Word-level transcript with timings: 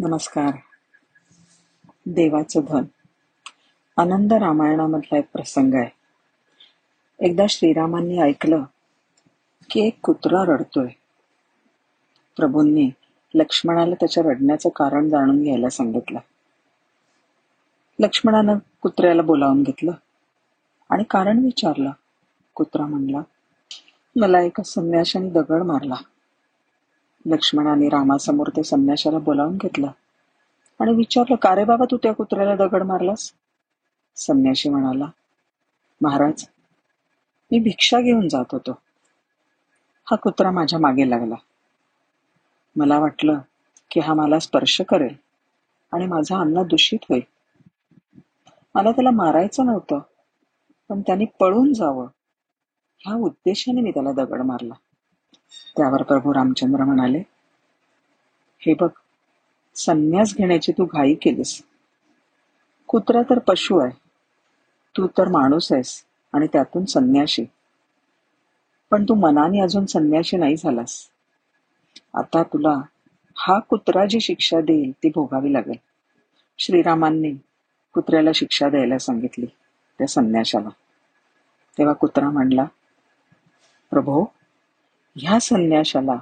नमस्कार. 0.00 0.50
देवाचं 2.06 2.60
धन. 2.68 2.84
आनंद 3.96 4.32
रामायणामधला 4.32 5.18
एक 5.18 5.24
प्रसंग 5.32 5.74
आहे. 5.74 5.90
एकदा 7.26 7.46
श्रीरामांनी 7.48 8.20
ऐकलं 8.20 8.62
की 9.70 9.86
एक 9.86 10.00
कुत्रा 10.02 10.52
रडतोय. 10.52 10.88
प्रभूंनी 12.36 12.90
लक्ष्मणाला 13.34 13.94
त्याच्या 13.94 14.22
रडण्याचं 14.22 14.68
कारण 14.68 15.08
जाणून 15.08 15.42
घ्यायला 15.42 15.68
सांगितलं. 15.68 16.18
लक्ष्मणानं 17.98 18.58
कुत्र्याला 18.82 19.22
बोलावून 19.22 19.62
घेतलं 19.62 19.92
आणि 20.90 21.04
कारण 21.04 21.38
विचारलं. 21.38 21.90
कुत्रा 22.54 22.86
म्हणला 22.86 23.20
मला 24.16 24.40
एका 24.40 24.62
संन्याशाने 24.62 25.30
दगड 25.30 25.62
मारला. 25.62 25.96
लक्ष्मणाने 27.26 27.88
रामासमोर 27.88 28.46
ते 28.56 28.62
संन्याशाला 28.62 29.18
बोलावून 29.18 29.56
घेतलं. 29.56 29.90
आणि 30.80 30.94
विचारलं 30.94 31.36
का 31.36 31.54
रे 31.54 31.64
बाबा 31.64 31.84
तू 31.90 31.96
त्या 31.96 32.14
कुत्र्याला 32.14 32.56
दगड 32.56 32.82
मारलास? 32.82 33.32
संन्याशी 34.16 34.68
म्हणाला 34.68 35.06
महाराज 36.02 36.44
मी 37.50 37.58
भिक्षा 37.58 38.00
घेऊन 38.00 38.28
जात 38.28 38.44
होतो. 38.52 38.78
हा 40.10 40.16
कुत्रा 40.16 40.50
माझ्या 40.50 40.78
मागे 40.78 41.10
लागला. 41.10 41.34
मला 42.76 42.98
वाटलं 42.98 43.38
की 43.90 44.00
हा 44.00 44.14
मला 44.14 44.38
स्पर्श 44.38 44.80
करेल 44.80 45.14
आणि 45.92 46.06
माझं 46.06 46.36
अन्न 46.36 46.62
दूषित 46.62 46.98
होईल. 47.08 47.22
मला 48.74 48.90
त्याला 48.90 49.10
मारायचं 49.10 49.66
नव्हतं 49.66 49.98
पण 50.88 51.00
त्याने 51.00 51.24
पळून 51.24 51.72
जावं. 51.72 52.06
ह्या 52.98 53.14
उद्देशाने 53.14 53.80
मी 53.80 53.90
त्याला 53.90 54.12
दगड 54.12 54.42
मारला. 54.42 54.74
त्यावर 55.76 56.02
प्रभू 56.02 56.34
रामचंद्र 56.34 56.84
म्हणाले 56.84 57.18
हे 58.60 58.74
बघ 58.80 58.88
संन्यास 59.74 60.34
घेण्याची 60.36 60.72
तू 60.72 60.84
घाई 60.84 61.14
केलीस. 61.14 61.62
कुत्रा 62.86 63.22
तर 63.22 63.38
पशु 63.38 63.78
आहे. 63.78 63.92
तू 64.96 65.06
तर 65.06 65.28
माणूस 65.28 65.72
आहेस 65.72 66.04
आणि 66.32 66.46
त्यातून 66.46 66.84
संन्याशी. 66.84 67.44
पण 68.90 69.04
तू 69.04 69.14
मनाने 69.14 69.60
अजून 69.60 69.86
संन्याशी 69.86 70.36
नाही 70.36 70.56
झालास. 70.56 71.08
आता 72.14 72.42
तुला 72.42 72.80
हा 73.36 73.58
कुत्रा 73.58 74.06
जी 74.06 74.20
शिक्षा 74.20 74.60
देईल 74.60 74.92
ती 74.92 75.08
भोगावी 75.08 75.52
लागेल. 75.52 75.76
श्रीरामांनी 76.58 77.32
कुत्र्याला 77.92 78.30
शिक्षा 78.34 78.68
द्यायला 78.68 78.98
सांगितली 78.98 79.46
त्या 79.98 80.06
संन्याशाला. 80.06 80.68
तेव्हा 81.78 81.94
कुत्रा 81.94 82.30
म्हणला 82.30 82.64
प्रभो 83.90 84.24
ह्या 85.20 85.38
संन्याशाला 85.38 86.16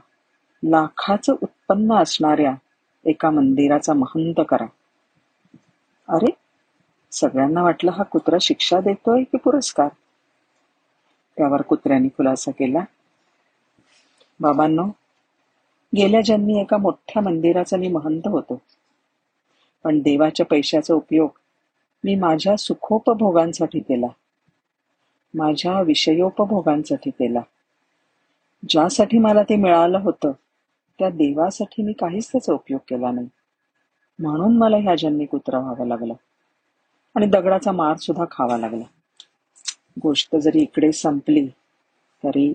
लाखाचं 0.64 1.33
उत्पन्न 1.33 1.92
असणाऱ्या 1.94 2.55
एका 3.05 3.30
मंदिराचा 3.30 3.92
महंत 3.92 4.41
करा. 4.48 4.66
अरे 6.08 6.30
सगळ्यांना 7.12 7.62
वाटलं 7.62 7.91
हा 7.91 8.03
कुत्रा 8.03 8.36
शिक्षा 8.41 8.80
देतोय 8.80 9.22
की 9.22 9.36
पुरस्कार? 9.36 9.88
त्यावर 11.36 11.62
कुत्र्याने 11.62 12.08
खुलासा 12.08 12.50
केला. 12.50 12.78
बाबांनो 14.41 14.84
गेल्या 15.97 16.20
जन्मी 16.20 16.60
एका 16.60 16.77
मोठ्या 16.77 17.22
मंदिराचा 17.22 17.77
मी 17.77 17.88
महंत 17.88 18.28
होतो. 18.28 18.60
पण 19.84 19.98
देवाच्या 19.98 20.47
पैशाचा 20.47 20.94
उपयोग 20.94 21.28
मी 22.05 22.14
माझ्या 22.14 22.56
सुखोपभोगांसाठी 22.56 23.81
केला. 23.81 24.06
माझ्या 25.34 25.81
विषयोपभोगांसाठी 25.81 27.10
केला. 27.10 27.41
ज्यासाठी 28.69 29.19
मला 29.19 29.42
ते 29.42 29.56
मिळालं 29.56 29.98
होतं 29.98 30.33
त्या 30.98 31.11
देवासाठी 31.11 31.83
मी 31.83 31.92
काहीच 31.92 32.33
त्याचा 32.33 32.53
उपयोग 32.53 32.81
केला 32.89 33.11
नाही. 33.11 33.28
म्हणून 34.19 34.56
मला 34.56 34.77
ह्या 34.77 34.95
जन्मी 34.95 35.27
कुत्रा 35.27 35.59
व्हावा 35.59 35.84
लागला. 35.84 36.14
आणि 37.14 37.27
दगडाचा 37.27 37.72
मार 37.72 37.97
सुद्धा 37.97 38.25
खावा 38.31 38.59
लागला. 38.59 38.84
गोष्ट 40.03 40.37
जरी 40.37 40.61
इकडे 40.61 40.92
संपली 40.92 41.47
तरी 42.25 42.53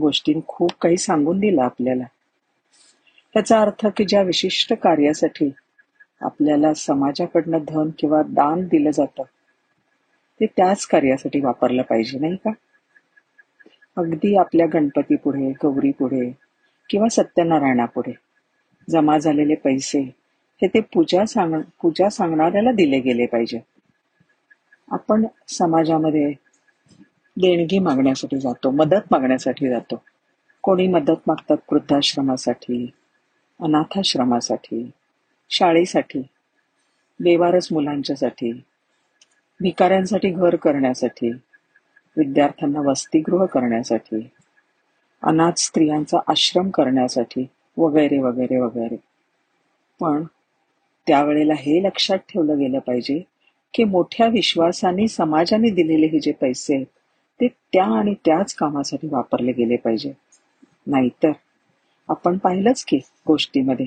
गोष्टीने 0.00 0.40
खूप 0.48 0.70
काही 0.80 0.96
सांगून 0.96 1.40
दिलं 1.40 1.62
आपल्याला. 1.62 2.04
त्याचा 3.34 3.60
अर्थ 3.60 3.86
की 3.96 4.04
ज्या 4.04 4.22
विशिष्ट 4.22 4.72
कार्यासाठी 4.72 5.50
आपल्याला 6.20 6.74
समाजाकडनं 6.74 7.58
धन 7.68 7.90
किंवा 7.98 8.22
दान 8.22 8.66
दिलं 8.66 8.90
जातं 8.90 9.22
ते 10.40 10.46
त्याच 10.46 10.86
कार्यासाठी 10.86 11.40
वापरलं 11.40 11.82
पाहिजे 11.82 12.18
नाही 12.18 12.36
का? 12.36 12.50
अगदी 13.96 14.34
आपल्या 14.36 14.66
गणपती 14.66 15.16
पुढे 15.16 15.50
गौरी 15.62 15.90
पुढे 15.92 16.30
किंवा 16.90 17.08
सत्यनारायणापुढे. 17.08 18.12
जमा 18.88 19.18
झालेले 19.18 19.54
पैसे 19.54 20.00
हे 20.62 20.68
ते 20.68 20.80
पूजा 20.94 21.24
सांग 21.26 21.54
पूजा 21.82 22.08
सांगणाऱ्याला 22.08 22.72
दिले 22.72 23.00
गेले 23.00 23.26
पाहिजे. 23.26 23.60
आपण 24.88 25.26
समाजामध्ये 25.48 26.32
देणगी 27.36 27.78
मागण्यासाठी 27.78 28.40
जातो 28.40 28.70
मदत 28.70 29.10
मागण्यासाठी 29.10 29.68
जातो. 29.68 30.02
कोणी 30.64 30.86
मदत 30.86 31.26
मागतात 31.26 31.56
वृद्धाश्रमासाठी 31.72 32.86
अनाथाश्रमासाठी 33.60 34.90
शाळेसाठी 35.50 36.22
बेवारस 37.20 37.68
मुलांच्यासाठी 37.72 38.52
भिकाऱ्यांसाठी 39.60 40.30
घर 40.30 40.56
करण्यासाठी 40.56 41.30
विद्यार्थ्यांना 42.16 42.80
वसतिगृह 42.80 43.44
करण्यासाठी 43.44 44.28
अनाथ 45.22 45.52
स्त्रियांचा 45.56 46.18
आश्रम 46.26 46.70
करण्यासाठी 46.70 47.46
वगैरे 47.76 48.18
वगैरे 48.18 48.60
वगैरे. 48.60 48.96
पण 50.00 50.24
त्यावेळेला 51.06 51.54
हे 51.54 51.82
लक्षात 51.82 52.18
ठेवलं 52.18 52.58
गेलं 52.58 52.78
पाहिजे 52.78 53.22
की 53.74 53.84
मोठ्या 53.84 54.26
विश्वासाने 54.26 55.08
समाजाने 55.08 55.70
दिलेले 55.70 56.06
हे 56.06 56.18
जे 56.18 56.32
पैसे 56.32 56.74
आहेत 56.74 56.86
ते 57.40 57.48
त्या 57.72 57.84
आणि 57.84 58.14
त्याच 58.24 58.54
कामासाठी 58.54 59.08
वापरले 59.08 59.52
गेले 59.52 59.76
पाहिजे. 59.76 60.12
नाहीतर 60.86 61.32
आपण 62.08 62.38
पाहिलंच 62.38 62.84
की 62.84 62.98
गोष्टीमध्ये 63.26 63.86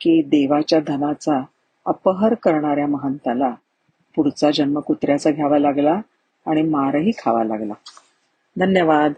की 0.00 0.22
देवाच्या 0.22 0.80
धनाचा 0.80 1.40
अपहर 1.86 2.34
करणाऱ्या 2.34 2.86
महंताला 2.86 3.50
पुढचा 4.14 4.50
जन्म 4.50 4.80
कुत्र्याचा 4.80 5.30
घ्यावा 5.30 5.58
लागला 5.58 6.00
आणि 6.46 6.62
मारही 6.62 7.12
खावा 7.18 7.44
लागला. 7.44 7.74
धन्यवाद. 8.56 9.12